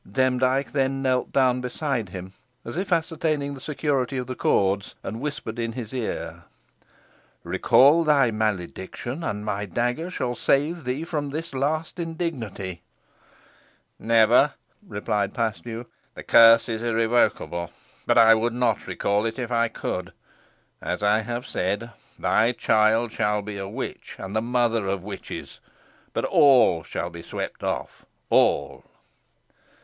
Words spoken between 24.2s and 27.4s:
the mother of witches but all shall be